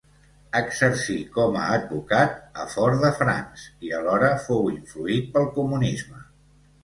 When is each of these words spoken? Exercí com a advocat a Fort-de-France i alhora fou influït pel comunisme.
Exercí 0.59 1.17
com 1.33 1.57
a 1.63 1.65
advocat 1.73 2.39
a 2.63 2.65
Fort-de-France 2.71 3.87
i 3.89 3.93
alhora 3.99 4.33
fou 4.49 4.65
influït 4.77 5.29
pel 5.37 5.49
comunisme. 5.61 6.25